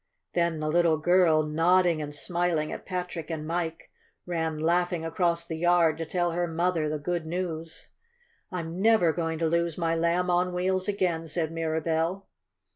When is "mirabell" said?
11.51-12.25